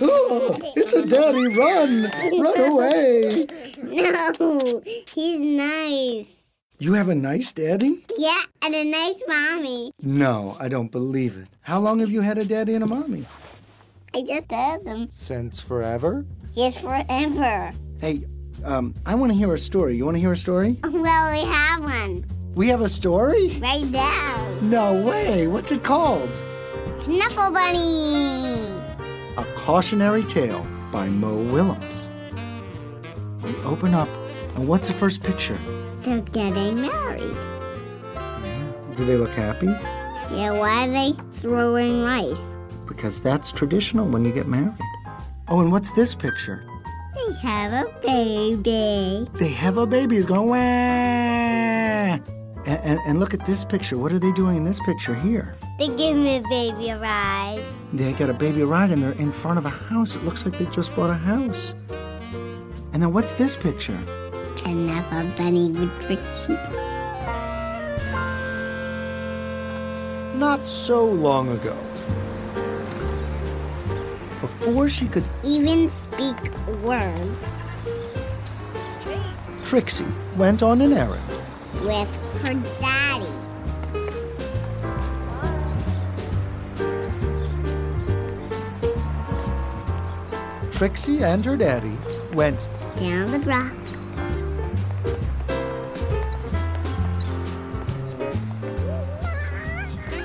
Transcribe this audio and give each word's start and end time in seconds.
Oh, 0.00 0.56
it's 0.76 0.92
a 0.92 1.06
daddy. 1.06 1.48
Run. 1.48 2.10
Run 2.40 2.60
away. 2.70 3.46
No, 3.82 4.82
he's 4.84 5.40
nice. 5.40 6.36
You 6.78 6.94
have 6.94 7.08
a 7.08 7.14
nice 7.14 7.52
daddy? 7.52 8.04
Yeah, 8.16 8.42
and 8.62 8.74
a 8.74 8.84
nice 8.84 9.20
mommy. 9.28 9.92
No, 10.02 10.56
I 10.58 10.68
don't 10.68 10.90
believe 10.90 11.36
it. 11.36 11.48
How 11.60 11.80
long 11.80 12.00
have 12.00 12.10
you 12.10 12.20
had 12.20 12.38
a 12.38 12.44
daddy 12.44 12.74
and 12.74 12.82
a 12.84 12.86
mommy? 12.86 13.26
I 14.14 14.22
just 14.22 14.50
had 14.50 14.84
them. 14.84 15.08
Since 15.10 15.60
forever? 15.60 16.24
Yes, 16.52 16.78
forever. 16.78 17.72
Hey, 18.00 18.24
um, 18.64 18.94
I 19.06 19.14
want 19.14 19.32
to 19.32 19.38
hear 19.38 19.52
a 19.52 19.58
story. 19.58 19.96
You 19.96 20.04
want 20.04 20.16
to 20.16 20.20
hear 20.20 20.32
a 20.32 20.36
story? 20.36 20.78
Well, 20.82 21.32
we 21.32 21.40
have 21.44 21.82
one. 21.82 22.24
We 22.54 22.68
have 22.68 22.82
a 22.82 22.88
story? 22.88 23.58
right 23.60 23.84
now. 23.84 24.58
No 24.62 24.94
way. 24.94 25.46
What's 25.48 25.72
it 25.72 25.82
called? 25.82 26.30
Knuffle 27.06 27.50
Bunny. 27.50 28.72
A 29.36 29.44
Cautionary 29.56 30.22
Tale 30.22 30.64
by 30.92 31.08
Mo 31.08 31.34
Willems. 31.52 32.10
We 33.42 33.54
open 33.64 33.92
up, 33.92 34.08
and 34.54 34.68
what's 34.68 34.86
the 34.88 34.94
first 34.94 35.22
picture? 35.22 35.58
They're 36.02 36.20
getting 36.20 36.80
married. 36.82 37.36
Do 38.94 39.04
they 39.04 39.16
look 39.16 39.30
happy? 39.30 39.66
Yeah, 39.66 40.52
why 40.52 40.86
are 40.86 40.90
they 40.90 41.14
throwing 41.32 42.04
rice? 42.04 42.56
Because 42.86 43.20
that's 43.20 43.50
traditional 43.50 44.06
when 44.06 44.24
you 44.24 44.32
get 44.32 44.46
married. 44.46 44.74
Oh, 45.48 45.60
and 45.60 45.72
what's 45.72 45.90
this 45.92 46.14
picture? 46.14 46.64
They 47.14 47.34
have 47.48 47.72
a 47.72 47.90
baby. 48.00 49.28
They 49.34 49.48
have 49.48 49.76
a 49.76 49.86
baby. 49.86 50.16
It's 50.16 50.26
going 50.26 50.48
wah. 50.48 51.33
And, 52.66 52.80
and, 52.82 52.98
and 53.06 53.20
look 53.20 53.34
at 53.34 53.44
this 53.44 53.64
picture. 53.64 53.98
What 53.98 54.12
are 54.12 54.18
they 54.18 54.32
doing 54.32 54.56
in 54.56 54.64
this 54.64 54.80
picture 54.80 55.14
here? 55.14 55.54
They 55.78 55.88
give 55.88 56.16
me 56.16 56.36
a 56.36 56.42
baby 56.48 56.88
a 56.90 56.98
ride. 56.98 57.62
They 57.92 58.12
got 58.14 58.30
a 58.30 58.34
baby 58.34 58.62
ride 58.62 58.90
and 58.90 59.02
they're 59.02 59.12
in 59.12 59.32
front 59.32 59.58
of 59.58 59.66
a 59.66 59.70
house. 59.70 60.16
It 60.16 60.24
looks 60.24 60.44
like 60.44 60.58
they 60.58 60.66
just 60.66 60.94
bought 60.96 61.10
a 61.10 61.14
house. 61.14 61.74
And 62.92 63.02
then 63.02 63.12
what's 63.12 63.34
this 63.34 63.56
picture? 63.56 63.98
Knuffle 64.64 65.30
Bunny 65.36 65.70
with 65.70 65.90
Trixie. 66.02 66.54
Not 70.38 70.66
so 70.66 71.04
long 71.04 71.50
ago. 71.50 71.76
Before 74.40 74.88
she 74.88 75.06
could, 75.06 75.24
Even 75.42 75.88
speak 75.88 76.36
words 76.82 77.44
Trixie 79.64 80.06
went 80.36 80.62
on 80.62 80.80
an 80.80 80.92
errand. 80.92 81.33
With 81.82 82.14
her 82.42 82.54
daddy. 82.80 83.26
Trixie 90.72 91.22
and 91.22 91.44
her 91.44 91.56
daddy 91.56 91.96
went 92.32 92.68
Down 92.96 93.30
the 93.30 93.38
block. 93.38 93.72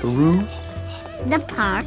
through 0.00 0.42
The 1.26 1.38
park. 1.46 1.86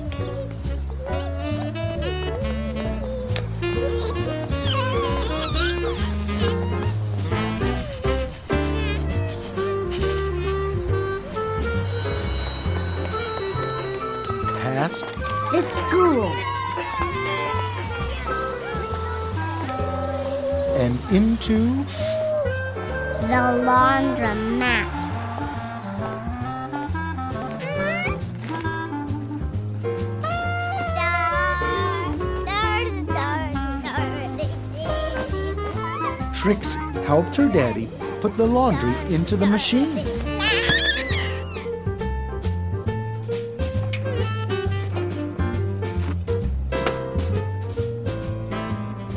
Past 14.74 15.06
The 15.52 15.62
school. 15.78 16.26
and 20.84 20.98
into 21.12 21.60
The 23.30 23.44
laundromat. 23.68 24.90
Trixie 36.34 36.80
helped 37.06 37.36
her 37.36 37.48
daddy 37.48 37.88
put 38.20 38.36
the 38.36 38.46
laundry 38.46 38.94
into 39.14 39.38
the 39.38 39.46
machine. 39.46 40.23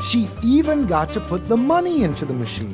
She 0.07 0.29
even 0.41 0.87
got 0.87 1.13
to 1.15 1.21
put 1.21 1.47
the 1.47 1.57
money 1.57 2.05
into 2.05 2.25
the 2.25 2.33
machine. 2.33 2.73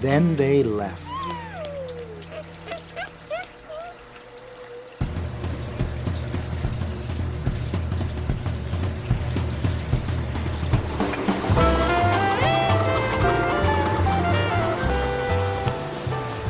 Then 0.00 0.36
they 0.36 0.62
left. 0.62 1.07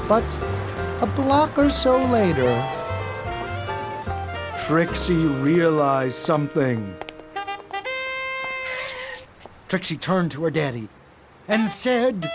But 0.08 0.24
a 1.02 1.06
block 1.14 1.58
or 1.58 1.68
so 1.68 2.02
later, 2.06 2.66
Trixie 4.66 5.14
realized 5.14 6.14
something. 6.14 6.96
Trixie 9.68 9.98
turned 9.98 10.32
to 10.32 10.44
her 10.44 10.50
daddy 10.50 10.88
and 11.46 11.68
said, 11.68 12.30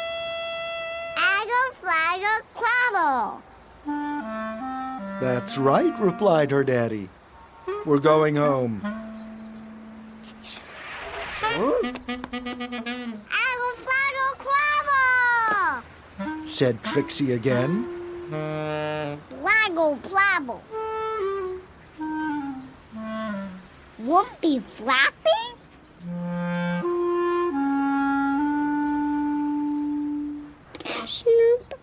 Aggle, 1.17 1.73
flaggle, 1.81 2.41
quabble. 2.53 3.41
That's 5.19 5.57
right, 5.57 6.00
replied 6.00 6.51
her 6.51 6.63
daddy. 6.63 7.09
We're 7.85 7.97
going 7.97 8.35
home. 8.35 8.81
Aggle, 11.41 11.94
flaggle, 13.81 14.33
quabble. 14.38 15.83
Said 16.44 16.84
Trixie 16.84 17.34
again. 17.34 17.88
Flaggle, 18.30 20.02
plabble. 20.04 20.62
Whoopie 24.02 24.62
flappy? 24.62 25.14
Snoop. 31.06 31.74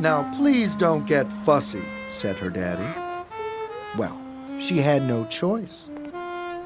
Now, 0.00 0.30
please 0.36 0.76
don't 0.76 1.06
get 1.06 1.26
fussy, 1.44 1.82
said 2.08 2.36
her 2.36 2.50
daddy. 2.50 3.00
Well, 3.96 4.20
she 4.58 4.78
had 4.78 5.06
no 5.06 5.24
choice. 5.26 5.88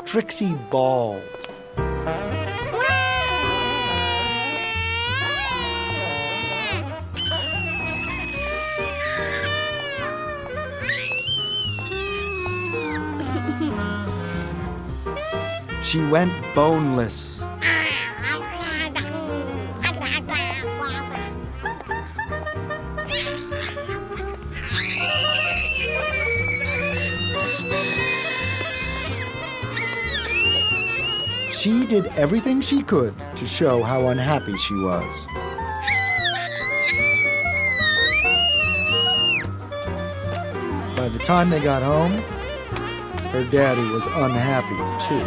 Trixie 0.08 0.55
Ball. 0.70 1.20
She 15.82 16.02
went 16.06 16.32
boneless. 16.55 17.43
She 31.58 31.87
did 31.87 32.06
everything 32.16 32.60
she 32.60 32.84
could 32.84 33.12
to 33.34 33.44
show 33.44 33.82
how 33.82 34.06
unhappy 34.06 34.56
she 34.58 34.75
was. 34.75 35.26
By 40.96 41.08
the 41.08 41.19
time 41.25 41.50
they 41.50 41.58
got 41.58 41.82
home, 41.82 42.12
her 43.32 43.43
daddy 43.50 43.82
was 43.90 44.06
unhappy 44.06 44.76
too. 45.08 45.26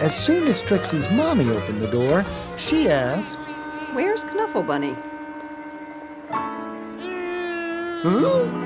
As 0.00 0.14
soon 0.14 0.46
as 0.46 0.62
Trixie's 0.62 1.10
mommy 1.10 1.50
opened 1.50 1.80
the 1.80 1.90
door, 1.90 2.24
she 2.56 2.88
asked, 2.88 3.34
Where's 3.92 4.22
Knuffle 4.22 4.62
Bunny? 4.62 4.94
Huh? 8.04 8.65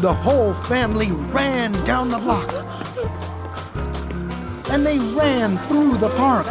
The 0.00 0.14
whole 0.14 0.54
family 0.54 1.12
ran 1.12 1.72
down 1.84 2.08
the 2.08 2.16
block. 2.16 2.50
And 4.70 4.86
they 4.86 4.98
ran 4.98 5.58
through 5.68 5.98
the 5.98 6.08
park. 6.16 6.46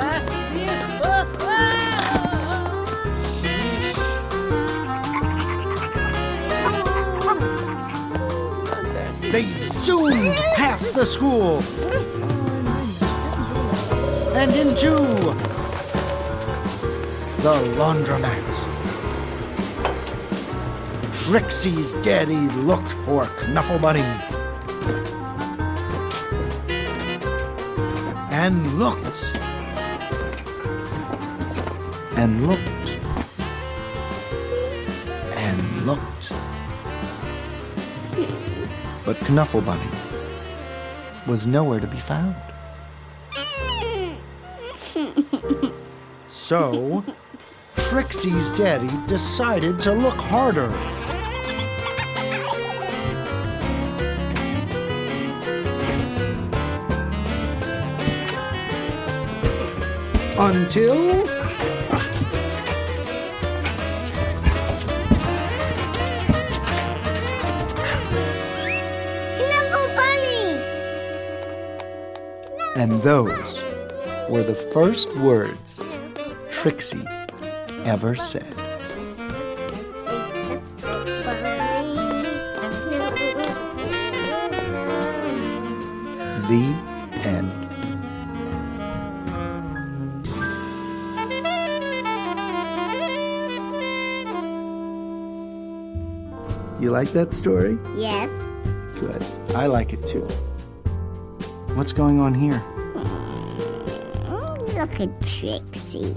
They 9.32 9.50
zoomed 9.50 10.36
past 10.56 10.94
the 10.94 11.06
school 11.06 11.64
and 14.36 14.52
into 14.52 14.96
the 17.42 17.56
laundromat. 17.78 18.69
Trixie's 21.30 21.94
daddy 22.02 22.40
looked 22.66 22.92
for 23.06 23.30
Knuffle 23.50 23.78
Bunny. 23.78 24.02
And 28.32 28.80
looked. 28.80 29.32
And 32.18 32.48
looked. 32.48 32.98
And 35.36 35.86
looked. 35.86 36.34
But 39.06 39.30
Knuffle 39.30 39.62
Bunny 39.62 39.88
was 41.28 41.46
nowhere 41.46 41.80
to 41.80 41.88
be 41.88 42.00
found. 42.00 42.36
So, 46.28 47.04
Trixie's 47.76 48.50
daddy 48.58 48.90
decided 49.06 49.80
to 49.82 49.94
look 49.94 50.16
harder. 50.16 50.74
Until. 60.42 61.28
And 72.78 73.02
those 73.02 73.62
were 74.30 74.44
the 74.44 74.56
first 74.74 75.14
words 75.18 75.84
Trixie 76.50 77.06
ever 77.84 78.16
said. 78.16 78.56
The 86.48 86.74
end. 87.26 87.69
You 96.90 96.94
like 96.94 97.10
that 97.10 97.36
story? 97.36 97.78
Yes. 97.96 98.32
Good. 99.00 99.24
I 99.54 99.68
like 99.68 99.94
it 99.94 100.08
too. 100.08 100.24
What's 101.76 101.94
going 101.94 102.20
on 102.20 102.34
here? 102.34 102.64
Oh, 104.26 104.58
look 104.76 105.00
at 105.00 105.22
Trixie. 105.22 106.16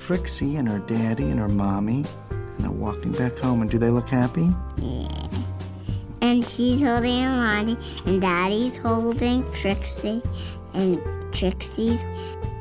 Trixie 0.00 0.56
and 0.56 0.68
her 0.68 0.80
daddy 0.80 1.30
and 1.30 1.38
her 1.38 1.46
mommy, 1.46 2.04
and 2.30 2.58
they're 2.58 2.72
walking 2.72 3.12
back 3.12 3.38
home. 3.38 3.60
And 3.60 3.70
do 3.70 3.78
they 3.78 3.88
look 3.90 4.08
happy? 4.08 4.50
Yeah. 4.78 5.28
And 6.20 6.44
she's 6.44 6.82
holding 6.82 7.22
her 7.22 7.30
mommy, 7.30 7.78
and 8.04 8.20
Daddy's 8.20 8.78
holding 8.78 9.48
Trixie, 9.52 10.20
and 10.74 11.00
Trixie's 11.32 12.02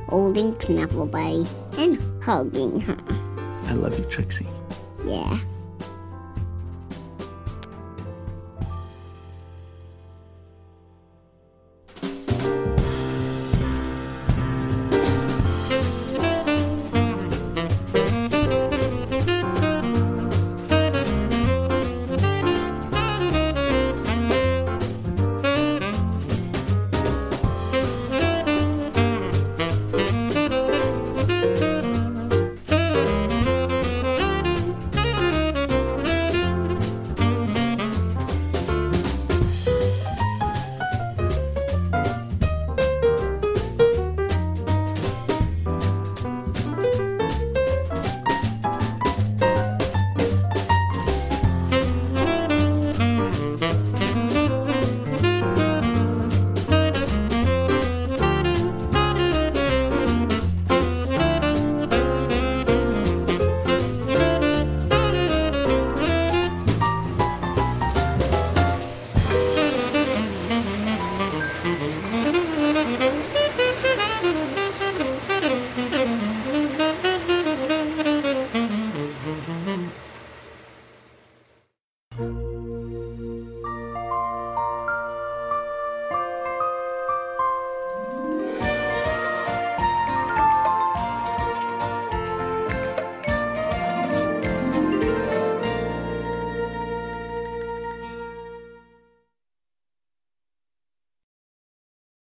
holding 0.07 0.55
Knuffle 0.69 1.07
Bunny 1.07 1.47
and 1.79 2.23
hugging 2.23 2.79
her. 2.81 2.97
I 3.63 3.73
love 3.73 3.97
you, 3.97 4.05
Trixie. 4.05 4.45
Yeah. 5.03 5.39